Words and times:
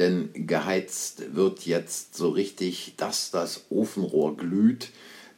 Denn 0.00 0.30
geheizt 0.32 1.36
wird 1.36 1.66
jetzt 1.66 2.16
so 2.16 2.30
richtig, 2.30 2.94
dass 2.96 3.30
das 3.30 3.66
Ofenrohr 3.70 4.36
glüht. 4.36 4.90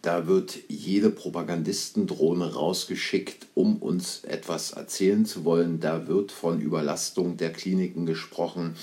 Da 0.06 0.28
wird 0.28 0.58
jede 0.68 1.10
Propagandistendrohne 1.10 2.54
rausgeschickt, 2.54 3.48
um 3.54 3.78
uns 3.78 4.22
etwas 4.22 4.70
erzählen 4.70 5.26
zu 5.26 5.44
wollen. 5.44 5.80
Da 5.80 6.06
wird 6.06 6.30
von 6.30 6.60
Überlastung 6.60 7.36
der 7.38 7.52
Kliniken 7.52 8.06
gesprochen. 8.06 8.76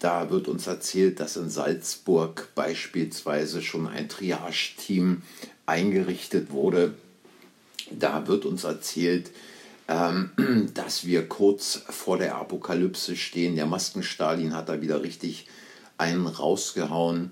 Da 0.00 0.30
wird 0.30 0.48
uns 0.48 0.66
erzählt, 0.66 1.20
dass 1.20 1.36
in 1.36 1.48
Salzburg 1.48 2.48
beispielsweise 2.56 3.62
schon 3.62 3.86
ein 3.86 4.08
Triage-Team 4.08 5.22
eingerichtet 5.66 6.50
wurde. 6.50 6.94
Da 7.92 8.26
wird 8.26 8.44
uns 8.44 8.64
erzählt, 8.64 9.30
ähm, 9.86 10.30
dass 10.74 11.06
wir 11.06 11.28
kurz 11.28 11.82
vor 11.88 12.18
der 12.18 12.34
Apokalypse 12.34 13.14
stehen. 13.14 13.54
Der 13.54 13.66
Maskenstalin 13.66 14.56
hat 14.56 14.68
da 14.68 14.82
wieder 14.82 15.04
richtig 15.04 15.46
einen 15.98 16.26
rausgehauen. 16.26 17.30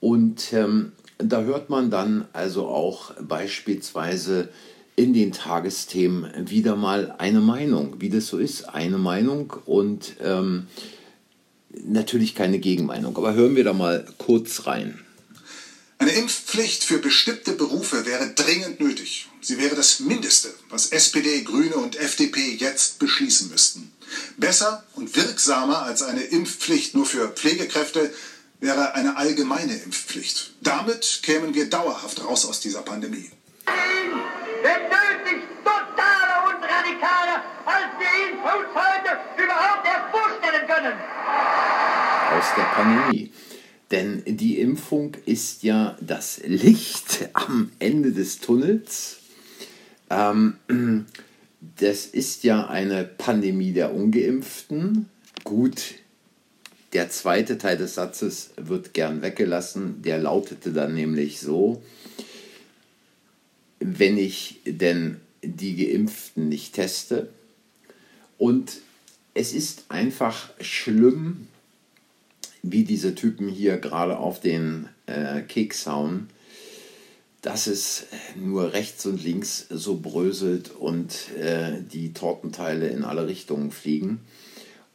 Und 0.00 0.52
ähm, 0.52 0.90
da 1.18 1.42
hört 1.42 1.70
man 1.70 1.90
dann 1.90 2.26
also 2.32 2.66
auch 2.66 3.12
beispielsweise 3.20 4.48
in 4.96 5.12
den 5.12 5.32
Tagesthemen 5.32 6.48
wieder 6.48 6.74
mal 6.76 7.14
eine 7.18 7.40
Meinung, 7.40 8.00
wie 8.00 8.08
das 8.08 8.28
so 8.28 8.38
ist, 8.38 8.68
eine 8.68 8.98
Meinung 8.98 9.52
und 9.66 10.16
ähm, 10.22 10.66
natürlich 11.84 12.34
keine 12.34 12.58
Gegenmeinung. 12.58 13.16
Aber 13.16 13.34
hören 13.34 13.56
wir 13.56 13.64
da 13.64 13.74
mal 13.74 14.06
kurz 14.18 14.66
rein. 14.66 14.98
Eine 15.98 16.12
Impfpflicht 16.12 16.84
für 16.84 16.98
bestimmte 16.98 17.52
Berufe 17.52 18.04
wäre 18.04 18.30
dringend 18.34 18.80
nötig. 18.80 19.28
Sie 19.40 19.58
wäre 19.58 19.74
das 19.74 20.00
Mindeste, 20.00 20.52
was 20.68 20.92
SPD, 20.92 21.42
Grüne 21.42 21.76
und 21.76 21.96
FDP 21.96 22.54
jetzt 22.54 22.98
beschließen 22.98 23.50
müssten. 23.50 23.92
Besser 24.36 24.84
und 24.94 25.16
wirksamer 25.16 25.82
als 25.82 26.02
eine 26.02 26.22
Impfpflicht 26.22 26.94
nur 26.94 27.06
für 27.06 27.28
Pflegekräfte, 27.28 28.12
wäre 28.60 28.94
eine 28.94 29.16
allgemeine 29.16 29.74
Impfpflicht. 29.74 30.54
Damit 30.62 31.20
kämen 31.22 31.54
wir 31.54 31.68
dauerhaft 31.68 32.24
raus 32.24 32.46
aus 32.46 32.60
dieser 32.60 32.82
Pandemie. 32.82 33.30
Wenn 34.62 34.82
nötig, 34.82 35.46
totaler 35.64 36.48
und 36.48 36.62
radikaler, 36.62 37.44
als 37.64 37.86
wir 37.98 38.12
ihn 38.26 38.38
uns 38.38 38.68
heute 38.74 39.18
überhaupt 39.42 39.86
erst 39.86 40.10
vorstellen 40.10 40.66
können. 40.66 40.94
Aus 42.36 42.46
der 42.56 42.62
Pandemie. 42.62 43.32
Denn 43.90 44.22
die 44.26 44.58
Impfung 44.58 45.16
ist 45.26 45.62
ja 45.62 45.96
das 46.00 46.40
Licht 46.44 47.28
am 47.34 47.70
Ende 47.78 48.12
des 48.12 48.40
Tunnels. 48.40 49.18
Ähm, 50.10 50.56
das 51.60 52.06
ist 52.06 52.42
ja 52.44 52.66
eine 52.66 53.04
Pandemie 53.04 53.72
der 53.72 53.94
Ungeimpften. 53.94 55.08
Gut, 55.44 55.94
der 56.96 57.10
zweite 57.10 57.58
Teil 57.58 57.76
des 57.76 57.96
Satzes 57.96 58.52
wird 58.56 58.94
gern 58.94 59.20
weggelassen. 59.20 60.00
Der 60.00 60.16
lautete 60.16 60.72
dann 60.72 60.94
nämlich 60.94 61.40
so, 61.40 61.82
wenn 63.80 64.16
ich 64.16 64.60
denn 64.64 65.20
die 65.42 65.76
Geimpften 65.76 66.48
nicht 66.48 66.74
teste. 66.74 67.28
Und 68.38 68.78
es 69.34 69.52
ist 69.52 69.84
einfach 69.90 70.48
schlimm, 70.58 71.48
wie 72.62 72.84
diese 72.84 73.14
Typen 73.14 73.50
hier 73.50 73.76
gerade 73.76 74.16
auf 74.16 74.40
den 74.40 74.88
äh, 75.04 75.42
Keks 75.42 75.86
hauen, 75.86 76.30
dass 77.42 77.66
es 77.66 78.06
nur 78.36 78.72
rechts 78.72 79.04
und 79.04 79.22
links 79.22 79.66
so 79.68 79.98
bröselt 79.98 80.70
und 80.70 81.30
äh, 81.36 81.72
die 81.92 82.14
Tortenteile 82.14 82.88
in 82.88 83.04
alle 83.04 83.28
Richtungen 83.28 83.70
fliegen. 83.70 84.20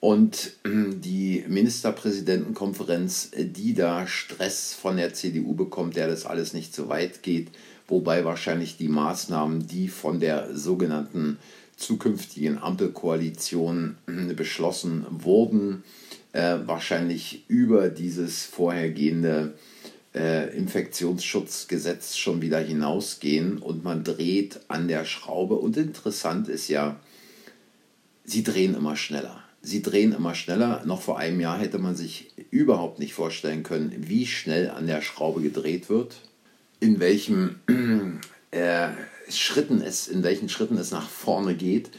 Und 0.02 0.54
die 0.66 1.46
Ministerpräsidentenkonferenz, 1.48 3.30
die 3.38 3.76
da 3.76 4.08
Stress 4.08 4.74
von 4.74 4.98
der 4.98 5.14
CDU 5.14 5.54
bekommt, 5.54 5.96
der 5.96 6.08
das 6.08 6.26
alles 6.26 6.54
nicht 6.54 6.74
so 6.74 6.90
weit 6.90 7.22
geht, 7.22 7.50
wobei 7.88 8.26
wahrscheinlich 8.26 8.78
die 8.78 8.88
Maßnahmen, 8.88 9.68
die 9.68 9.90
von 9.90 10.20
der 10.20 10.58
sogenannten 10.58 11.38
zukünftigen 11.78 12.58
Ampelkoalition 12.58 13.96
äh, 14.08 14.34
beschlossen 14.34 15.06
wurden, 15.08 15.84
äh, 16.34 16.58
wahrscheinlich 16.66 17.44
über 17.48 17.90
dieses 17.90 18.44
vorhergehende 18.44 19.54
äh, 20.16 20.58
Infektionsschutzgesetz 20.58 22.18
schon 22.18 22.42
wieder 22.42 22.60
hinausgehen 22.60 23.60
und 23.60 23.84
man 23.84 24.04
dreht 24.04 24.62
an 24.68 24.88
der 24.88 25.06
Schraube. 25.06 25.56
Und 25.56 25.78
interessant 25.78 26.48
ist 26.48 26.70
ja, 26.70 27.00
sie 28.26 28.42
drehen 28.42 28.74
immer 28.74 28.96
schneller 28.96 29.44
sie 29.62 29.82
drehen 29.82 30.14
immer 30.14 30.36
schneller. 30.36 30.84
Noch 30.86 31.02
vor 31.02 31.18
einem 31.18 31.40
Jahr 31.40 31.58
hätte 31.58 31.78
man 31.78 31.96
sich 31.96 32.32
überhaupt 32.50 33.00
nicht 33.00 33.14
vorstellen 33.14 33.64
können, 33.64 33.94
wie 33.98 34.26
schnell 34.26 34.70
an 34.70 34.88
der 34.88 35.02
Schraube 35.02 35.42
gedreht 35.42 35.90
wird, 35.90 36.16
in 36.80 37.00
welchen 37.00 37.60
äh, 38.52 38.90
Schritten 39.30 39.82
es, 39.82 40.08
in 40.08 40.24
welchen 40.24 40.50
Schritten 40.50 40.78
es 40.78 40.92
nach 40.92 41.10
vorne 41.10 41.56
geht 41.56 41.92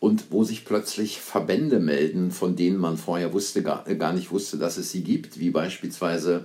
und 0.00 0.26
wo 0.30 0.44
sich 0.44 0.64
plötzlich 0.64 1.20
Verbände 1.20 1.80
melden, 1.80 2.30
von 2.30 2.56
denen 2.56 2.78
man 2.78 2.96
vorher 2.96 3.32
wusste, 3.32 3.62
gar, 3.62 3.84
gar 3.94 4.12
nicht 4.12 4.30
wusste, 4.30 4.58
dass 4.58 4.76
es 4.76 4.92
sie 4.92 5.02
gibt, 5.02 5.38
wie 5.38 5.50
beispielsweise 5.50 6.44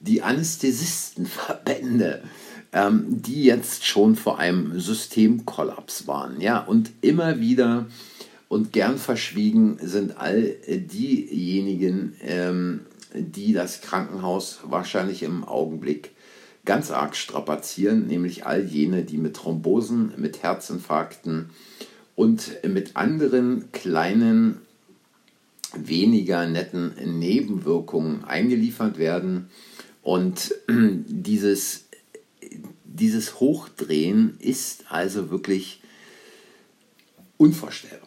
die 0.00 0.22
Anästhesistenverbände, 0.22 2.22
ähm, 2.72 3.04
die 3.08 3.44
jetzt 3.44 3.86
schon 3.86 4.16
vor 4.16 4.38
einem 4.38 4.80
Systemkollaps 4.80 6.06
waren. 6.06 6.40
Ja, 6.40 6.60
und 6.60 6.90
immer 7.02 7.40
wieder 7.40 7.86
und 8.54 8.72
gern 8.72 8.98
verschwiegen 8.98 9.78
sind 9.82 10.16
all 10.16 10.54
diejenigen, 10.68 12.14
ähm, 12.22 12.86
die 13.12 13.52
das 13.52 13.80
Krankenhaus 13.80 14.60
wahrscheinlich 14.62 15.24
im 15.24 15.42
Augenblick 15.42 16.12
ganz 16.64 16.92
arg 16.92 17.16
strapazieren, 17.16 18.06
nämlich 18.06 18.46
all 18.46 18.62
jene, 18.62 19.02
die 19.02 19.18
mit 19.18 19.34
Thrombosen, 19.34 20.12
mit 20.18 20.44
Herzinfarkten 20.44 21.50
und 22.14 22.52
mit 22.64 22.94
anderen 22.94 23.72
kleinen, 23.72 24.60
weniger 25.76 26.46
netten 26.46 26.94
Nebenwirkungen 27.18 28.22
eingeliefert 28.22 28.98
werden. 28.98 29.50
Und 30.00 30.54
dieses, 30.68 31.86
dieses 32.84 33.40
Hochdrehen 33.40 34.36
ist 34.38 34.84
also 34.90 35.30
wirklich 35.32 35.82
unvorstellbar 37.36 38.03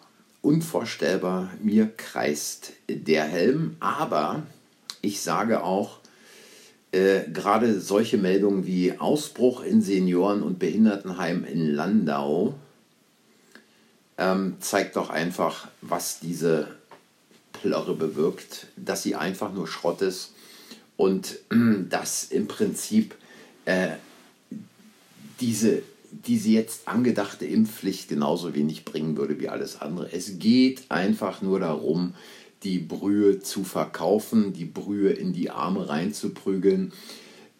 unvorstellbar, 0.47 1.51
mir 1.61 1.91
kreist 1.97 2.71
der 2.89 3.25
Helm. 3.25 3.75
Aber 3.81 4.43
ich 5.01 5.19
sage 5.19 5.61
auch, 5.61 5.99
äh, 6.93 7.29
gerade 7.29 7.81
solche 7.81 8.17
Meldungen 8.17 8.65
wie 8.65 8.97
Ausbruch 8.97 9.61
in 9.61 9.81
Senioren- 9.81 10.43
und 10.43 10.57
Behindertenheim 10.57 11.43
in 11.43 11.75
Landau 11.75 12.55
ähm, 14.17 14.55
zeigt 14.61 14.95
doch 14.95 15.09
einfach, 15.09 15.67
was 15.81 16.21
diese 16.21 16.69
Plörre 17.51 17.93
bewirkt, 17.93 18.67
dass 18.77 19.03
sie 19.03 19.15
einfach 19.15 19.51
nur 19.51 19.67
Schrott 19.67 20.01
ist 20.01 20.31
und 20.95 21.39
dass 21.89 22.23
im 22.23 22.47
Prinzip 22.47 23.15
äh, 23.65 23.89
diese 25.41 25.81
diese 26.11 26.49
jetzt 26.49 26.87
angedachte 26.87 27.45
Impfpflicht 27.45 28.09
genauso 28.09 28.55
wenig 28.55 28.85
bringen 28.85 29.17
würde 29.17 29.39
wie 29.39 29.49
alles 29.49 29.81
andere. 29.81 30.11
Es 30.11 30.39
geht 30.39 30.89
einfach 30.89 31.41
nur 31.41 31.59
darum, 31.59 32.13
die 32.63 32.79
Brühe 32.79 33.39
zu 33.39 33.63
verkaufen, 33.63 34.53
die 34.53 34.65
Brühe 34.65 35.11
in 35.11 35.33
die 35.33 35.49
Arme 35.49 35.89
reinzuprügeln. 35.89 36.93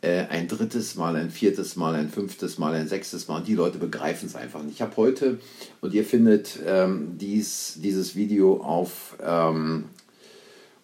Äh, 0.01 0.25
ein 0.27 0.47
drittes 0.47 0.95
Mal, 0.95 1.15
ein 1.15 1.31
viertes 1.31 1.75
Mal, 1.75 1.95
ein 1.95 2.09
fünftes 2.09 2.57
Mal, 2.57 2.73
ein 2.73 2.87
sechstes 2.87 3.27
Mal. 3.27 3.41
Die 3.41 3.55
Leute 3.55 3.77
begreifen 3.79 4.27
es 4.27 4.35
einfach 4.35 4.61
nicht. 4.63 4.75
Ich 4.75 4.81
habe 4.81 4.95
heute, 4.97 5.39
und 5.81 5.93
ihr 5.93 6.05
findet 6.05 6.59
ähm, 6.65 7.17
dies, 7.17 7.79
dieses 7.81 8.15
Video 8.15 8.61
auf 8.61 9.17
ähm, 9.23 9.85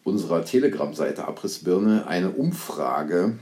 unserer 0.04 0.44
Telegram-Seite 0.44 1.28
Abrissbirne, 1.28 2.08
eine 2.08 2.32
Umfrage 2.32 3.38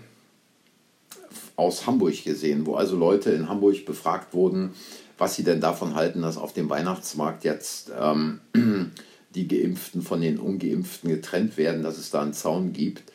aus 1.62 1.86
Hamburg 1.86 2.24
gesehen, 2.24 2.66
wo 2.66 2.76
also 2.76 2.98
Leute 2.98 3.32
in 3.32 3.48
Hamburg 3.48 3.86
befragt 3.86 4.34
wurden, 4.34 4.72
was 5.18 5.36
sie 5.36 5.44
denn 5.44 5.62
davon 5.62 5.96
halten, 5.96 6.22
dass 6.22 6.38
auf 6.38 6.54
dem 6.54 6.70
Weihnachtsmarkt 6.70 7.44
jetzt 7.44 7.92
ähm, 7.98 8.42
die 9.36 9.48
Geimpften 9.48 10.02
von 10.02 10.22
den 10.22 10.40
Ungeimpften 10.40 11.10
getrennt 11.10 11.58
werden, 11.58 11.84
dass 11.84 11.98
es 11.98 12.10
da 12.10 12.22
einen 12.22 12.34
Zaun 12.34 12.74
gibt. 12.74 13.12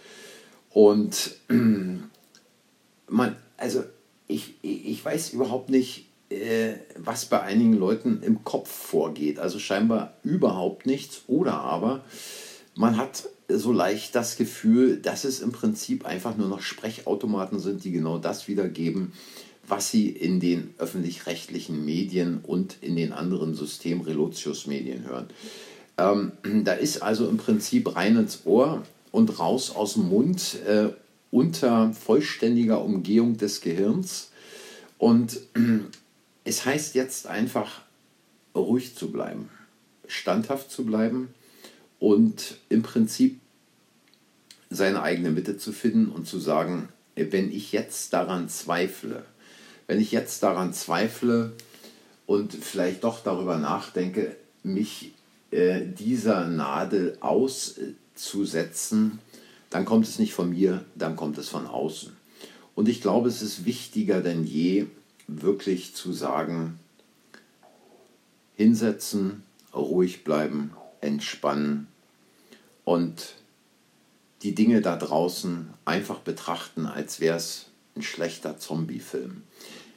Und 0.70 1.36
man, 3.08 3.36
also 3.56 3.82
ich, 4.28 4.54
ich 4.62 5.04
weiß 5.04 5.32
überhaupt 5.32 5.68
nicht, 5.68 6.06
äh, 6.30 6.74
was 6.96 7.26
bei 7.26 7.42
einigen 7.42 7.74
Leuten 7.74 8.22
im 8.22 8.44
Kopf 8.44 8.70
vorgeht. 8.70 9.38
Also 9.38 9.58
scheinbar 9.58 10.14
überhaupt 10.22 10.86
nichts 10.86 11.22
oder 11.26 11.54
aber 11.54 12.04
man 12.74 12.96
hat 12.96 13.28
so 13.48 13.72
leicht 13.72 14.14
das 14.14 14.36
Gefühl, 14.36 14.96
dass 14.96 15.24
es 15.24 15.40
im 15.40 15.52
Prinzip 15.52 16.04
einfach 16.04 16.36
nur 16.36 16.48
noch 16.48 16.62
Sprechautomaten 16.62 17.60
sind, 17.60 17.84
die 17.84 17.92
genau 17.92 18.18
das 18.18 18.48
wiedergeben, 18.48 19.12
was 19.68 19.90
sie 19.90 20.08
in 20.08 20.40
den 20.40 20.74
öffentlich-rechtlichen 20.78 21.84
Medien 21.84 22.40
und 22.42 22.76
in 22.80 22.96
den 22.96 23.12
anderen 23.12 23.54
System 23.54 24.00
Relotius-Medien 24.00 25.04
hören. 25.04 25.28
Ähm, 25.98 26.32
da 26.64 26.72
ist 26.72 27.02
also 27.02 27.28
im 27.28 27.36
Prinzip 27.36 27.94
rein 27.96 28.16
ins 28.16 28.42
Ohr 28.44 28.82
und 29.12 29.38
raus 29.38 29.74
aus 29.74 29.94
dem 29.94 30.08
Mund 30.08 30.58
äh, 30.66 30.88
unter 31.30 31.92
vollständiger 31.92 32.82
Umgehung 32.82 33.36
des 33.36 33.60
Gehirns. 33.60 34.30
Und 34.98 35.36
äh, 35.54 35.78
es 36.44 36.64
heißt 36.64 36.94
jetzt 36.94 37.26
einfach, 37.26 37.82
ruhig 38.54 38.94
zu 38.96 39.10
bleiben, 39.10 39.50
standhaft 40.06 40.70
zu 40.70 40.84
bleiben 40.84 41.28
und 41.98 42.56
im 42.68 42.82
Prinzip 42.82 43.40
seine 44.70 45.02
eigene 45.02 45.30
Mitte 45.30 45.56
zu 45.56 45.72
finden 45.72 46.08
und 46.08 46.26
zu 46.26 46.38
sagen, 46.38 46.88
wenn 47.14 47.52
ich 47.52 47.72
jetzt 47.72 48.12
daran 48.12 48.48
zweifle, 48.48 49.24
wenn 49.86 50.00
ich 50.00 50.12
jetzt 50.12 50.42
daran 50.42 50.72
zweifle 50.72 51.52
und 52.26 52.52
vielleicht 52.52 53.04
doch 53.04 53.22
darüber 53.22 53.58
nachdenke, 53.58 54.36
mich 54.62 55.12
äh, 55.50 55.82
dieser 55.86 56.46
Nadel 56.46 57.16
auszusetzen, 57.20 59.20
dann 59.70 59.84
kommt 59.84 60.06
es 60.06 60.18
nicht 60.18 60.34
von 60.34 60.50
mir, 60.50 60.84
dann 60.94 61.16
kommt 61.16 61.38
es 61.38 61.48
von 61.48 61.66
außen. 61.66 62.14
Und 62.74 62.88
ich 62.88 63.00
glaube, 63.00 63.28
es 63.28 63.42
ist 63.42 63.64
wichtiger 63.64 64.20
denn 64.20 64.44
je, 64.44 64.86
wirklich 65.28 65.94
zu 65.94 66.12
sagen, 66.12 66.78
hinsetzen, 68.56 69.42
ruhig 69.74 70.24
bleiben, 70.24 70.72
entspannen 71.00 71.88
und 72.84 73.34
die 74.42 74.54
Dinge 74.54 74.80
da 74.80 74.96
draußen 74.96 75.70
einfach 75.84 76.20
betrachten, 76.20 76.86
als 76.86 77.20
wäre 77.20 77.36
es 77.36 77.66
ein 77.96 78.02
schlechter 78.02 78.58
Zombie-Film. 78.58 79.42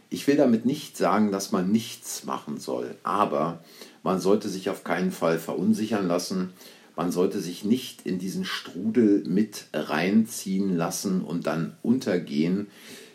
Ich 0.10 0.26
will 0.26 0.38
damit 0.38 0.66
nicht 0.66 0.98
sagen, 0.98 1.32
dass 1.32 1.52
man 1.52 1.72
nichts 1.72 2.24
machen 2.24 2.58
soll, 2.58 2.96
aber 3.04 3.64
man 4.02 4.20
sollte 4.20 4.50
sich 4.50 4.70
auf 4.70 4.84
keinen 4.84 5.12
Fall 5.12 5.38
verunsichern 5.38 6.08
lassen. 6.08 6.52
Man 6.96 7.12
sollte 7.12 7.40
sich 7.40 7.64
nicht 7.64 8.06
in 8.06 8.18
diesen 8.18 8.44
Strudel 8.44 9.24
mit 9.28 9.66
reinziehen 9.72 10.76
lassen 10.76 11.22
und 11.22 11.46
dann 11.46 11.76
untergehen, 11.84 12.68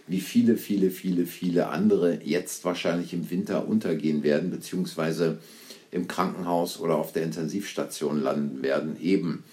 wie 0.07 0.21
viele, 0.21 0.57
viele, 0.57 0.91
viele, 0.91 1.27
viele 1.27 1.69
andere 1.69 2.21
jetzt 2.23 2.65
wahrscheinlich 2.65 3.13
im 3.13 3.31
Winter 3.31 3.67
untergehen 3.67 4.23
werden, 4.23 4.51
beziehungsweise 4.51 5.39
im 5.95 6.09
Krankenhaus 6.09 6.81
oder 6.81 6.97
auf 6.97 7.13
der 7.13 7.23
Intensivstation 7.23 8.21
landen 8.21 8.63
werden, 8.63 9.01
eben 9.01 9.45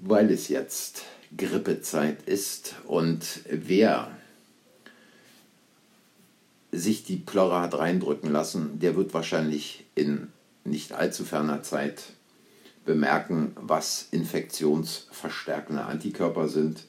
weil 0.00 0.30
es 0.30 0.48
jetzt 0.48 1.04
Grippezeit 1.36 2.22
ist 2.26 2.74
und 2.86 3.40
wer 3.50 4.10
sich 6.72 7.04
die 7.04 7.16
Plörre 7.16 7.60
hat 7.60 7.78
reindrücken 7.78 8.30
lassen, 8.32 8.78
der 8.80 8.96
wird 8.96 9.12
wahrscheinlich 9.12 9.84
in 9.94 10.28
nicht 10.64 10.92
allzu 10.92 11.24
ferner 11.24 11.62
Zeit 11.62 12.02
bemerken, 12.84 13.52
was 13.56 14.08
infektionsverstärkende 14.10 15.84
Antikörper 15.84 16.48
sind. 16.48 16.84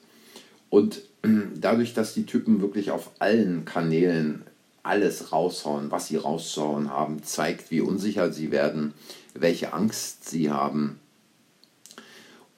Und 0.70 1.02
dadurch, 1.54 1.92
dass 1.92 2.14
die 2.14 2.26
Typen 2.26 2.60
wirklich 2.60 2.90
auf 2.90 3.10
allen 3.18 3.64
Kanälen 3.64 4.42
alles 4.82 5.32
raushauen, 5.32 5.90
was 5.90 6.08
sie 6.08 6.16
rauszuhauen 6.16 6.90
haben, 6.90 7.22
zeigt, 7.22 7.70
wie 7.70 7.80
unsicher 7.80 8.32
sie 8.32 8.50
werden, 8.50 8.94
welche 9.34 9.72
Angst 9.72 10.28
sie 10.28 10.50
haben 10.50 11.00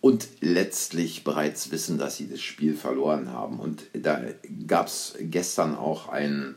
und 0.01 0.29
letztlich 0.41 1.25
bereits 1.25 1.71
wissen, 1.71 1.99
dass 1.99 2.17
sie 2.17 2.29
das 2.29 2.41
Spiel 2.41 2.75
verloren 2.75 3.33
haben. 3.33 3.61
Und 3.61 3.85
da 3.93 4.21
gab 4.67 4.87
es 4.87 5.15
gestern 5.21 5.77
auch 5.77 6.09
einen 6.09 6.57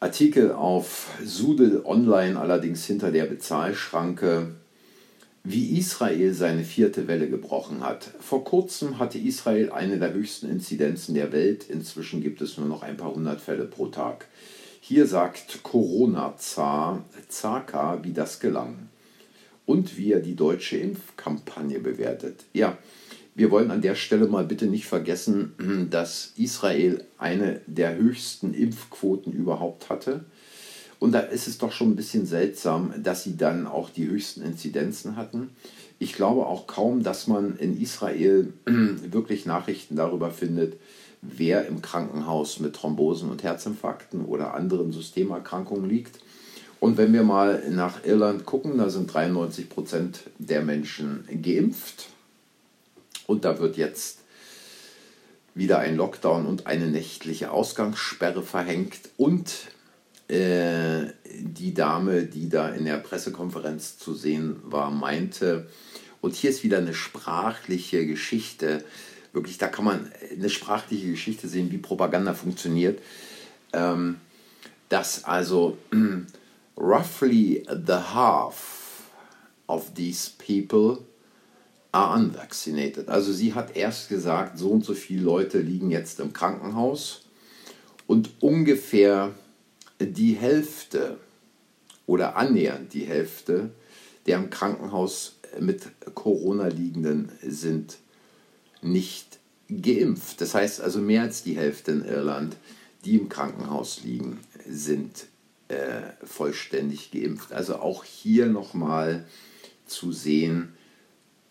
Artikel 0.00 0.52
auf 0.52 1.08
Sudel 1.24 1.82
Online, 1.84 2.38
allerdings 2.38 2.84
hinter 2.84 3.12
der 3.12 3.24
Bezahlschranke, 3.26 4.54
wie 5.44 5.78
Israel 5.78 6.34
seine 6.34 6.64
vierte 6.64 7.06
Welle 7.08 7.28
gebrochen 7.28 7.82
hat. 7.82 8.10
Vor 8.20 8.44
kurzem 8.44 8.98
hatte 8.98 9.18
Israel 9.18 9.70
eine 9.70 9.98
der 9.98 10.12
höchsten 10.12 10.50
Inzidenzen 10.50 11.14
der 11.14 11.32
Welt. 11.32 11.68
Inzwischen 11.68 12.22
gibt 12.22 12.40
es 12.40 12.58
nur 12.58 12.66
noch 12.66 12.82
ein 12.82 12.96
paar 12.96 13.14
hundert 13.14 13.40
Fälle 13.40 13.64
pro 13.64 13.86
Tag. 13.86 14.26
Hier 14.80 15.06
sagt 15.06 15.62
Corona-Zar 15.62 17.04
Zaka, 17.28 18.02
wie 18.02 18.12
das 18.12 18.40
gelang 18.40 18.88
und 19.66 19.98
wie 19.98 20.12
er 20.12 20.20
die 20.20 20.34
deutsche 20.34 20.78
Impfkampagne 20.78 21.78
bewertet. 21.78 22.44
Ja, 22.54 22.78
wir 23.34 23.50
wollen 23.50 23.70
an 23.70 23.82
der 23.82 23.94
Stelle 23.94 24.26
mal 24.26 24.44
bitte 24.44 24.66
nicht 24.66 24.86
vergessen, 24.86 25.88
dass 25.90 26.32
Israel 26.36 27.04
eine 27.18 27.60
der 27.66 27.96
höchsten 27.96 28.54
Impfquoten 28.54 29.32
überhaupt 29.32 29.90
hatte. 29.90 30.24
Und 30.98 31.12
da 31.12 31.20
ist 31.20 31.46
es 31.46 31.58
doch 31.58 31.72
schon 31.72 31.90
ein 31.90 31.96
bisschen 31.96 32.26
seltsam, 32.26 32.92
dass 33.02 33.22
sie 33.22 33.36
dann 33.36 33.66
auch 33.66 33.90
die 33.90 34.08
höchsten 34.08 34.42
Inzidenzen 34.42 35.16
hatten. 35.16 35.50
Ich 35.98 36.14
glaube 36.14 36.46
auch 36.46 36.66
kaum, 36.66 37.02
dass 37.02 37.26
man 37.26 37.56
in 37.56 37.80
Israel 37.80 38.52
wirklich 38.66 39.46
Nachrichten 39.46 39.96
darüber 39.96 40.30
findet, 40.30 40.78
wer 41.22 41.66
im 41.66 41.82
Krankenhaus 41.82 42.60
mit 42.60 42.74
Thrombosen 42.74 43.30
und 43.30 43.42
Herzinfarkten 43.42 44.24
oder 44.24 44.54
anderen 44.54 44.92
Systemerkrankungen 44.92 45.88
liegt. 45.88 46.20
Und 46.80 46.96
wenn 46.96 47.12
wir 47.12 47.24
mal 47.24 47.64
nach 47.70 48.04
Irland 48.04 48.44
gucken, 48.44 48.78
da 48.78 48.88
sind 48.88 49.12
93 49.12 49.68
Prozent 49.68 50.20
der 50.38 50.62
Menschen 50.62 51.26
geimpft. 51.42 52.08
Und 53.26 53.44
da 53.44 53.58
wird 53.58 53.76
jetzt 53.76 54.20
wieder 55.54 55.80
ein 55.80 55.96
Lockdown 55.96 56.46
und 56.46 56.68
eine 56.68 56.86
nächtliche 56.86 57.50
Ausgangssperre 57.50 58.42
verhängt. 58.42 59.10
Und 59.16 59.50
äh, 60.28 61.06
die 61.40 61.74
Dame, 61.74 62.24
die 62.24 62.48
da 62.48 62.68
in 62.68 62.84
der 62.84 62.98
Pressekonferenz 62.98 63.98
zu 63.98 64.14
sehen 64.14 64.56
war, 64.62 64.90
meinte, 64.90 65.68
und 66.20 66.34
hier 66.34 66.50
ist 66.50 66.62
wieder 66.62 66.78
eine 66.78 66.94
sprachliche 66.94 68.06
Geschichte, 68.06 68.84
wirklich, 69.32 69.58
da 69.58 69.68
kann 69.68 69.84
man 69.84 70.10
eine 70.30 70.50
sprachliche 70.50 71.10
Geschichte 71.10 71.48
sehen, 71.48 71.70
wie 71.70 71.78
Propaganda 71.78 72.34
funktioniert, 72.34 73.00
ähm, 73.72 74.16
dass 74.88 75.24
also 75.24 75.78
roughly 76.76 77.66
the 77.68 77.94
half 78.14 79.04
of 79.66 79.94
these 79.94 80.30
people 80.38 81.04
are 81.92 82.18
unvaccinated. 82.18 83.08
Also 83.08 83.32
sie 83.32 83.54
hat 83.54 83.76
erst 83.76 84.08
gesagt, 84.08 84.58
so 84.58 84.70
und 84.70 84.84
so 84.84 84.94
viele 84.94 85.22
Leute 85.22 85.60
liegen 85.60 85.90
jetzt 85.90 86.20
im 86.20 86.32
Krankenhaus. 86.32 87.22
Und 88.06 88.30
ungefähr 88.40 89.34
die 90.00 90.34
Hälfte 90.34 91.18
oder 92.06 92.36
annähernd 92.36 92.92
die 92.94 93.04
Hälfte 93.04 93.70
der 94.28 94.36
im 94.36 94.50
Krankenhaus 94.50 95.36
mit 95.58 95.88
Corona 96.14 96.68
liegenden 96.68 97.32
sind 97.42 97.96
nicht 98.82 99.38
geimpft. 99.70 100.42
Das 100.42 100.54
heißt 100.54 100.82
also 100.82 101.00
mehr 101.00 101.22
als 101.22 101.42
die 101.42 101.56
Hälfte 101.56 101.92
in 101.92 102.04
Irland, 102.04 102.56
die 103.06 103.16
im 103.16 103.30
Krankenhaus 103.30 104.02
liegen, 104.04 104.38
sind 104.68 105.26
äh, 105.68 106.02
vollständig 106.22 107.10
geimpft. 107.10 107.52
Also 107.52 107.76
auch 107.76 108.04
hier 108.04 108.46
nochmal 108.46 109.24
zu 109.86 110.12
sehen, 110.12 110.74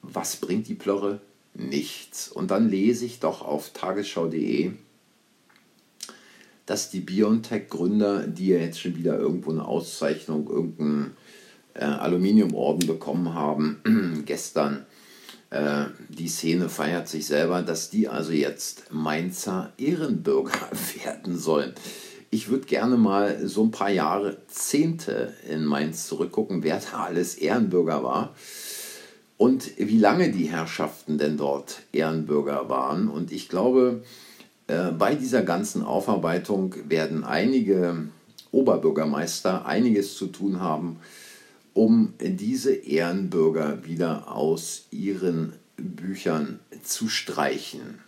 was 0.04 0.36
bringt 0.36 0.68
die 0.68 0.76
Plörre? 0.76 1.20
Nichts. 1.56 2.30
Und 2.30 2.52
dann 2.52 2.70
lese 2.70 3.06
ich 3.06 3.20
doch 3.20 3.42
auf 3.42 3.72
tagesschau.de, 3.74 4.74
dass 6.68 6.92
die 6.92 7.00
BioNTech-Gründer, 7.00 8.28
die 8.28 8.50
ja 8.50 8.58
jetzt 8.58 8.82
schon 8.82 8.96
wieder 8.96 9.18
irgendwo 9.18 9.52
eine 9.52 9.66
Auszeichnung, 9.66 10.48
irgendeinen 10.48 11.18
äh, 11.74 11.86
Aluminiumorden 11.86 12.86
bekommen 12.86 13.34
haben, 13.34 14.22
gestern, 14.26 14.86
äh, 15.50 15.86
die 16.10 16.28
Szene 16.28 16.68
feiert 16.68 17.08
sich 17.08 17.26
selber, 17.26 17.62
dass 17.62 17.90
die 17.90 18.10
also 18.10 18.34
jetzt 18.34 18.94
Mainzer 18.94 19.72
Ehrenbürger 19.78 20.70
werden 21.06 21.38
sollen. 21.40 21.74
Ich 22.30 22.50
würde 22.50 22.66
gerne 22.66 22.98
mal 22.98 23.48
so 23.48 23.64
ein 23.64 23.72
paar 23.72 23.90
Jahre, 23.90 24.38
Zehnte 24.48 25.34
in 25.50 25.64
Mainz 25.64 26.08
zurückgucken, 26.08 26.64
wer 26.64 26.82
da 26.92 27.06
alles 27.06 27.36
Ehrenbürger 27.36 28.04
war 28.04 28.36
und 29.38 29.72
wie 29.78 30.00
lange 30.00 30.32
die 30.32 30.50
Herrschaften 30.50 31.18
denn 31.18 31.38
dort 31.38 31.84
Ehrenbürger 31.94 32.68
waren. 32.68 33.08
Und 33.08 33.32
ich 33.32 33.48
glaube, 33.48 34.04
bei 34.68 35.16
dieser 35.16 35.44
ganzen 35.44 35.82
Aufarbeitung 35.82 36.76
werden 36.90 37.24
einige 37.24 38.08
Oberbürgermeister 38.52 39.66
einiges 39.66 40.18
zu 40.18 40.28
tun 40.28 40.60
haben, 40.60 40.98
um 41.74 42.14
diese 42.20 42.74
Ehrenbürger 42.74 43.86
wieder 43.86 44.30
aus 44.30 44.88
ihren 44.92 45.54
Büchern 45.78 46.60
zu 46.84 47.08
streichen. 47.08 48.00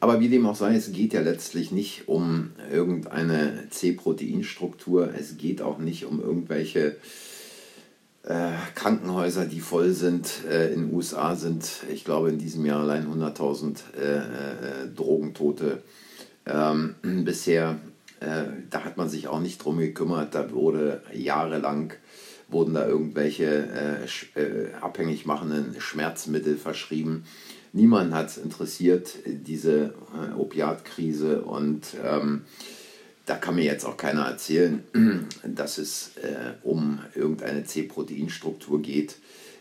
Aber 0.00 0.20
wie 0.20 0.28
dem 0.28 0.46
auch 0.46 0.56
sei, 0.56 0.74
es 0.74 0.92
geht 0.92 1.12
ja 1.12 1.20
letztlich 1.20 1.72
nicht 1.72 2.08
um 2.08 2.50
irgendeine 2.70 3.68
C-Proteinstruktur, 3.70 5.14
es 5.14 5.36
geht 5.36 5.62
auch 5.62 5.78
nicht 5.78 6.04
um 6.04 6.20
irgendwelche 6.20 6.88
äh, 6.88 6.94
Krankenhäuser, 8.74 9.46
die 9.46 9.60
voll 9.60 9.92
sind. 9.92 10.44
Äh, 10.50 10.72
in 10.72 10.86
den 10.86 10.94
USA 10.94 11.36
sind, 11.36 11.68
ich 11.92 12.04
glaube, 12.04 12.28
in 12.28 12.38
diesem 12.38 12.66
Jahr 12.66 12.80
allein 12.80 13.06
100.000 13.06 13.78
äh, 13.96 14.16
äh, 14.16 14.22
Drogentote 14.94 15.82
ähm, 16.44 16.96
bisher. 17.24 17.78
Äh, 18.18 18.44
da 18.70 18.84
hat 18.84 18.96
man 18.96 19.08
sich 19.08 19.28
auch 19.28 19.40
nicht 19.40 19.64
drum 19.64 19.78
gekümmert. 19.78 20.34
Da 20.34 20.50
wurde 20.50 21.02
jahrelang 21.12 21.92
wurden 22.48 22.74
da 22.74 22.86
irgendwelche 22.86 23.68
äh, 24.36 24.72
abhängig 24.80 25.26
machenden 25.26 25.80
Schmerzmittel 25.80 26.56
verschrieben. 26.56 27.24
Niemand 27.72 28.14
hat 28.14 28.28
es 28.28 28.38
interessiert, 28.38 29.14
diese 29.26 29.94
Opiatkrise 30.38 31.42
und 31.42 31.96
ähm, 32.04 32.42
da 33.26 33.34
kann 33.34 33.56
mir 33.56 33.64
jetzt 33.64 33.84
auch 33.84 33.96
keiner 33.96 34.22
erzählen, 34.22 34.82
dass 35.44 35.78
es 35.78 36.12
äh, 36.22 36.54
um 36.62 37.00
irgendeine 37.14 37.64
C-Proteinstruktur 37.64 38.80
geht. 38.80 39.16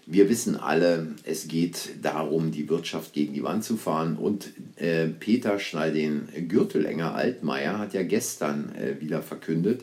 Wir 0.05 0.29
wissen 0.29 0.55
alle, 0.55 1.15
es 1.23 1.47
geht 1.47 2.03
darum, 2.03 2.51
die 2.51 2.69
Wirtschaft 2.69 3.13
gegen 3.13 3.33
die 3.33 3.41
Wand 3.41 3.63
zu 3.63 3.75
fahren. 3.75 4.17
Und 4.17 4.51
äh, 4.75 5.07
Peter 5.07 5.57
Schneidin 5.57 6.29
Gürtelenger 6.47 7.15
Altmaier 7.15 7.79
hat 7.79 7.95
ja 7.95 8.03
gestern 8.03 8.73
äh, 8.75 9.01
wieder 9.01 9.23
verkündet, 9.23 9.81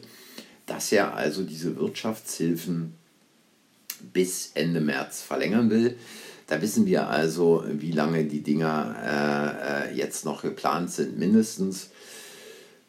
dass 0.67 0.93
er 0.93 1.15
also 1.17 1.43
diese 1.43 1.77
Wirtschaftshilfen 1.77 2.95
bis 4.13 4.53
Ende 4.55 4.81
März 4.81 5.23
verlängern 5.23 5.71
will. 5.71 5.97
Da 6.47 6.63
wissen 6.63 6.87
wir 6.87 7.09
also, 7.09 7.65
wie 7.69 7.93
lange 7.93 8.25
die 8.25 8.43
Dinger 8.43 9.89
äh, 9.91 9.91
äh, 9.91 9.97
jetzt 9.97 10.25
noch 10.25 10.43
geplant 10.43 10.93
sind, 10.93 11.19
mindestens. 11.19 11.91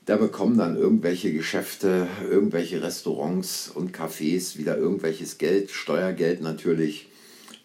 Da 0.06 0.18
bekommen 0.18 0.58
dann 0.58 0.76
irgendwelche 0.76 1.32
Geschäfte, 1.32 2.08
irgendwelche 2.30 2.82
Restaurants 2.82 3.72
und 3.74 3.96
Cafés 3.96 4.58
wieder 4.58 4.78
irgendwelches 4.78 5.38
Geld, 5.38 5.72
Steuergeld 5.72 6.42
natürlich. 6.42 7.10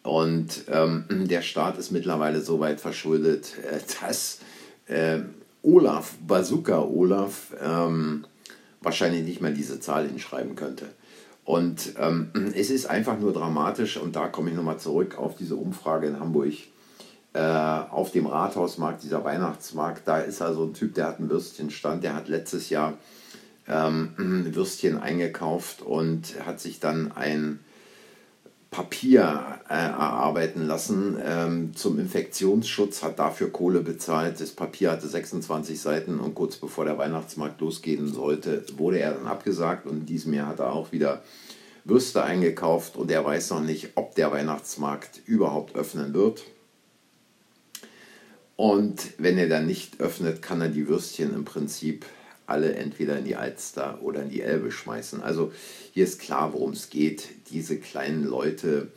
Und 0.04 0.64
ähm, 0.68 1.04
der 1.28 1.42
Staat 1.42 1.78
ist 1.78 1.90
mittlerweile 1.90 2.40
so 2.40 2.60
weit 2.60 2.80
verschuldet, 2.80 3.54
äh, 3.68 3.80
dass 4.00 4.38
äh, 4.86 5.20
Olaf, 5.62 6.14
Bazooka 6.26 6.80
Olaf, 6.80 7.54
ähm, 7.60 8.24
wahrscheinlich 8.80 9.24
nicht 9.24 9.40
mehr 9.40 9.50
diese 9.50 9.80
Zahl 9.80 10.06
hinschreiben 10.06 10.54
könnte. 10.54 10.86
Und 11.44 11.94
ähm, 11.98 12.30
es 12.54 12.70
ist 12.70 12.86
einfach 12.86 13.18
nur 13.18 13.32
dramatisch, 13.32 13.96
und 13.96 14.14
da 14.14 14.28
komme 14.28 14.50
ich 14.50 14.56
nochmal 14.56 14.78
zurück 14.78 15.18
auf 15.18 15.36
diese 15.36 15.56
Umfrage 15.56 16.06
in 16.06 16.20
Hamburg 16.20 16.52
auf 17.40 18.10
dem 18.12 18.26
Rathausmarkt, 18.26 19.02
dieser 19.02 19.24
Weihnachtsmarkt, 19.24 20.06
da 20.06 20.18
ist 20.18 20.42
also 20.42 20.64
ein 20.64 20.74
Typ, 20.74 20.94
der 20.94 21.06
hat 21.06 21.18
einen 21.18 21.30
Würstchenstand, 21.30 22.02
der 22.02 22.14
hat 22.14 22.28
letztes 22.28 22.70
Jahr 22.70 22.94
ähm, 23.68 24.14
Würstchen 24.54 24.98
eingekauft 24.98 25.82
und 25.82 26.34
hat 26.44 26.60
sich 26.60 26.80
dann 26.80 27.12
ein 27.12 27.60
Papier 28.70 29.60
äh, 29.68 29.72
erarbeiten 29.72 30.66
lassen 30.66 31.16
ähm, 31.24 31.74
zum 31.74 31.98
Infektionsschutz, 31.98 33.02
hat 33.02 33.18
dafür 33.18 33.50
Kohle 33.50 33.80
bezahlt. 33.80 34.40
Das 34.40 34.50
Papier 34.50 34.90
hatte 34.90 35.08
26 35.08 35.80
Seiten 35.80 36.20
und 36.20 36.34
kurz 36.34 36.56
bevor 36.56 36.84
der 36.84 36.98
Weihnachtsmarkt 36.98 37.60
losgehen 37.60 38.12
sollte, 38.12 38.64
wurde 38.76 38.98
er 39.00 39.12
dann 39.12 39.26
abgesagt 39.26 39.86
und 39.86 40.00
in 40.00 40.06
diesem 40.06 40.34
Jahr 40.34 40.48
hat 40.48 40.60
er 40.60 40.72
auch 40.72 40.92
wieder 40.92 41.22
Würste 41.84 42.22
eingekauft 42.22 42.96
und 42.96 43.10
er 43.10 43.24
weiß 43.24 43.50
noch 43.50 43.62
nicht, 43.62 43.92
ob 43.94 44.14
der 44.14 44.30
Weihnachtsmarkt 44.32 45.22
überhaupt 45.24 45.74
öffnen 45.74 46.12
wird. 46.12 46.44
Und 48.58 49.12
wenn 49.18 49.38
er 49.38 49.48
dann 49.48 49.68
nicht 49.68 50.00
öffnet, 50.00 50.42
kann 50.42 50.60
er 50.60 50.68
die 50.68 50.88
Würstchen 50.88 51.32
im 51.32 51.44
Prinzip 51.44 52.04
alle 52.44 52.74
entweder 52.74 53.16
in 53.16 53.24
die 53.24 53.36
Alster 53.36 54.02
oder 54.02 54.24
in 54.24 54.30
die 54.30 54.40
Elbe 54.40 54.72
schmeißen. 54.72 55.22
Also 55.22 55.52
hier 55.94 56.02
ist 56.02 56.18
klar, 56.18 56.52
worum 56.54 56.72
es 56.72 56.90
geht, 56.90 57.28
diese 57.52 57.78
kleinen 57.78 58.24
Leute 58.24 58.88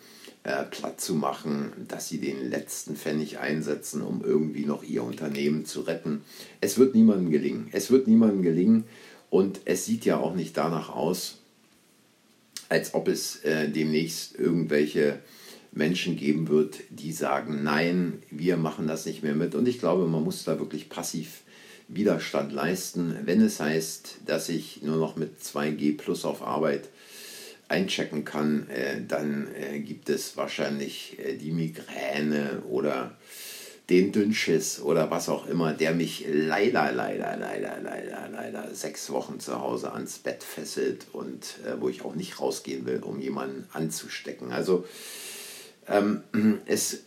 äh, 0.42 0.64
platt 0.64 1.00
zu 1.00 1.14
machen, 1.14 1.74
dass 1.88 2.10
sie 2.10 2.18
den 2.18 2.50
letzten 2.50 2.96
Pfennig 2.96 3.38
einsetzen, 3.38 4.02
um 4.02 4.24
irgendwie 4.24 4.66
noch 4.66 4.82
ihr 4.82 5.04
Unternehmen 5.04 5.68
zu 5.68 5.82
retten. 5.82 6.24
Es 6.60 6.80
wird 6.80 6.96
niemandem 6.96 7.30
gelingen. 7.30 7.70
Es 7.72 7.92
wird 7.92 8.08
niemandem 8.08 8.42
gelingen 8.42 8.86
und 9.30 9.62
es 9.66 9.86
sieht 9.86 10.06
ja 10.06 10.18
auch 10.18 10.34
nicht 10.34 10.58
danach 10.58 10.90
aus, 10.90 11.38
als 12.68 12.96
ob 12.96 13.08
es 13.08 13.44
äh, 13.44 13.70
demnächst 13.70 14.34
irgendwelche 14.40 15.20
Menschen 15.72 16.18
geben 16.18 16.50
wird, 16.50 16.80
die 16.90 17.14
sagen, 17.14 17.64
nein, 17.64 18.22
wir 18.30 18.58
machen 18.58 18.88
das 18.88 19.06
nicht 19.06 19.24
mehr 19.24 19.36
mit. 19.36 19.56
Und 19.56 19.68
ich 19.68 19.80
glaube, 19.80 20.06
man 20.08 20.24
muss 20.24 20.44
da 20.44 20.60
wirklich 20.60 20.90
passiv 20.90 21.42
Widerstand 21.88 22.54
leisten, 22.54 23.18
wenn 23.26 23.42
es 23.42 23.60
heißt, 23.60 24.20
dass 24.26 24.48
ich 24.48 24.82
nur 24.82 24.98
noch 24.98 25.18
mit 25.18 25.42
2G 25.42 25.98
plus 25.98 26.24
auf 26.24 26.42
Arbeit 26.42 26.88
einchecken 27.68 28.26
kann, 28.26 28.70
äh, 28.70 29.02
dann 29.06 29.48
äh, 29.56 29.80
gibt 29.80 30.10
es 30.10 30.38
wahrscheinlich 30.38 31.18
äh, 31.20 31.36
die 31.36 31.52
Migräne 31.52 32.62
oder 32.70 33.18
den 33.90 34.12
Dünnschiss 34.14 34.80
oder 34.80 35.12
was 35.12 35.28
auch 35.28 35.48
immer, 35.48 35.74
der 35.74 35.94
mich 35.94 36.26
leider, 36.32 36.92
leider, 36.94 37.36
leider, 37.36 37.78
leider, 37.82 38.30
leider 38.32 38.74
sechs 38.74 39.10
Wochen 39.10 39.42
zu 39.42 39.60
Hause 39.60 39.92
ans 39.92 40.20
Bett 40.20 40.44
fesselt 40.44 41.08
und 41.12 41.56
wo 41.80 41.90
ich 41.90 42.06
auch 42.06 42.16
nicht 42.16 42.40
rausgehen 42.40 42.86
will, 42.86 43.02
um 43.04 43.20
jemanden 43.20 43.68
anzustecken. 43.74 44.54
Also 44.54 44.86
ähm, 45.88 46.24
es 46.66 47.04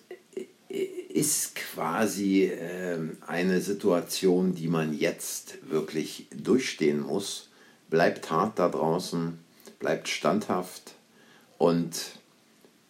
ist 1.14 1.54
quasi 1.54 2.46
äh, 2.46 2.98
eine 3.26 3.60
Situation, 3.60 4.54
die 4.54 4.66
man 4.66 4.92
jetzt 4.92 5.58
wirklich 5.70 6.26
durchstehen 6.34 7.00
muss. 7.00 7.50
Bleibt 7.88 8.30
hart 8.30 8.58
da 8.58 8.68
draußen, 8.68 9.38
bleibt 9.78 10.08
standhaft 10.08 10.94
und 11.56 11.94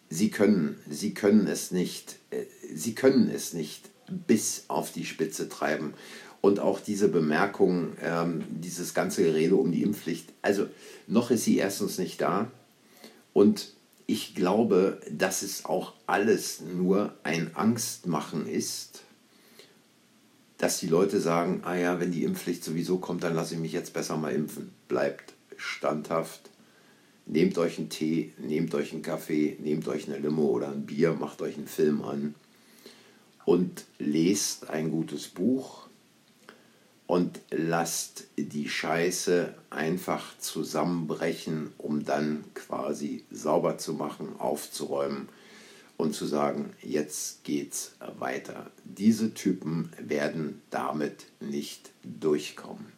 sie 0.09 0.31
können, 0.31 0.79
sie 0.89 1.13
können 1.13 1.45
es 1.45 1.69
nicht, 1.69 2.17
äh, 2.31 2.45
sie 2.73 2.95
können 2.95 3.29
es 3.29 3.53
nicht 3.53 3.89
bis 4.09 4.65
auf 4.69 4.91
die 4.91 5.05
Spitze 5.05 5.47
treiben. 5.47 5.93
Und 6.41 6.59
auch 6.59 6.79
diese 6.79 7.09
Bemerkung, 7.09 7.93
ähm, 8.01 8.43
dieses 8.49 8.93
ganze 8.93 9.23
Gerede 9.23 9.55
um 9.55 9.71
die 9.71 9.83
Impfpflicht, 9.83 10.31
also 10.41 10.67
noch 11.07 11.31
ist 11.31 11.43
sie 11.43 11.57
erstens 11.57 11.97
nicht 11.99 12.21
da 12.21 12.51
und 13.33 13.74
ich 14.07 14.35
glaube, 14.35 14.99
dass 15.11 15.41
es 15.41 15.65
auch 15.65 15.93
alles 16.05 16.61
nur 16.61 17.13
ein 17.23 17.55
Angstmachen 17.55 18.47
ist, 18.47 19.01
dass 20.57 20.79
die 20.79 20.87
Leute 20.87 21.19
sagen, 21.19 21.61
ah 21.65 21.75
ja, 21.75 21.99
wenn 21.99 22.11
die 22.11 22.23
Impfpflicht 22.23 22.63
sowieso 22.63 22.97
kommt, 22.97 23.23
dann 23.23 23.35
lasse 23.35 23.55
ich 23.55 23.59
mich 23.59 23.73
jetzt 23.73 23.93
besser 23.93 24.15
mal 24.17 24.33
impfen. 24.33 24.71
Bleibt 24.87 25.33
standhaft, 25.57 26.49
nehmt 27.25 27.57
euch 27.57 27.77
einen 27.77 27.89
Tee, 27.89 28.33
nehmt 28.37 28.73
euch 28.75 28.93
einen 28.93 29.01
Kaffee, 29.01 29.57
nehmt 29.59 29.87
euch 29.87 30.07
eine 30.07 30.19
Limo 30.19 30.45
oder 30.45 30.69
ein 30.69 30.85
Bier, 30.85 31.13
macht 31.13 31.41
euch 31.41 31.57
einen 31.57 31.67
Film 31.67 32.03
an 32.03 32.35
und 33.43 33.85
lest 33.99 34.69
ein 34.69 34.91
gutes 34.91 35.27
Buch 35.27 35.84
und 37.07 37.39
lasst 37.51 38.25
die 38.37 38.67
Scheiße 38.67 39.53
einfach 39.69 40.37
zusammenbrechen, 40.39 41.73
um 41.77 42.03
dann 42.03 42.43
quasi 42.53 43.23
sauber 43.31 43.77
zu 43.77 43.93
machen, 43.93 44.39
aufzuräumen 44.39 45.29
und 45.97 46.13
zu 46.13 46.25
sagen, 46.25 46.73
jetzt 46.81 47.43
geht's 47.43 47.93
weiter. 48.19 48.71
Diese 48.83 49.33
Typen 49.33 49.91
werden 49.99 50.61
damit 50.71 51.25
nicht 51.39 51.91
durchkommen. 52.03 52.91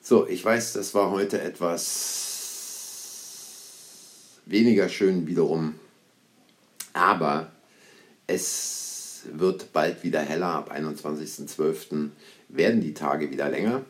So, 0.00 0.28
ich 0.28 0.44
weiß, 0.44 0.74
das 0.74 0.94
war 0.94 1.10
heute 1.10 1.40
etwas 1.40 2.34
weniger 4.44 4.90
schön 4.90 5.26
wiederum, 5.26 5.76
aber 6.92 7.50
wird 9.32 9.72
bald 9.72 10.02
wieder 10.02 10.20
heller 10.20 10.48
ab 10.48 10.72
21.12 10.72 12.10
werden 12.48 12.80
die 12.80 12.94
Tage 12.94 13.30
wieder 13.30 13.48
länger. 13.50 13.82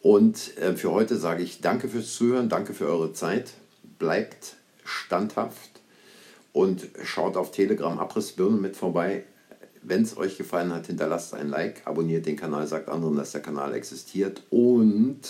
Und 0.00 0.56
äh, 0.58 0.74
für 0.74 0.90
heute 0.90 1.16
sage 1.16 1.42
ich 1.42 1.60
danke 1.60 1.88
fürs 1.88 2.14
Zuhören, 2.14 2.48
danke 2.48 2.74
für 2.74 2.86
eure 2.86 3.12
Zeit. 3.12 3.52
Bleibt 3.98 4.56
standhaft 4.84 5.80
und 6.52 6.88
schaut 7.04 7.36
auf 7.36 7.52
Telegram 7.52 7.98
Abrissbirne 7.98 8.56
mit 8.56 8.76
vorbei. 8.76 9.24
Wenn 9.82 10.02
es 10.02 10.16
euch 10.16 10.36
gefallen 10.36 10.72
hat, 10.72 10.86
hinterlasst 10.86 11.34
ein 11.34 11.48
Like, 11.48 11.82
abonniert 11.86 12.26
den 12.26 12.36
Kanal, 12.36 12.66
sagt 12.66 12.88
anderen, 12.88 13.16
dass 13.16 13.32
der 13.32 13.42
Kanal 13.42 13.74
existiert. 13.74 14.42
Und 14.50 15.20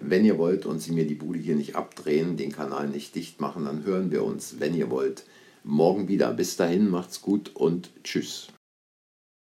wenn 0.00 0.24
ihr 0.24 0.38
wollt 0.38 0.66
und 0.66 0.80
sie 0.80 0.92
mir 0.92 1.06
die 1.06 1.14
Bude 1.14 1.38
hier 1.38 1.56
nicht 1.56 1.76
abdrehen, 1.76 2.36
den 2.36 2.52
Kanal 2.52 2.88
nicht 2.88 3.14
dicht 3.14 3.40
machen, 3.40 3.64
dann 3.64 3.84
hören 3.84 4.10
wir 4.10 4.24
uns, 4.24 4.60
wenn 4.60 4.74
ihr 4.74 4.90
wollt, 4.90 5.24
morgen 5.62 6.08
wieder. 6.08 6.32
Bis 6.32 6.56
dahin, 6.56 6.90
macht's 6.90 7.22
gut 7.22 7.52
und 7.54 7.90
tschüss. 8.02 8.48